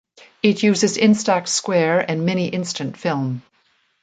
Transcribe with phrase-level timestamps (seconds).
[0.41, 3.43] It uses Instax Square and Mini instant film.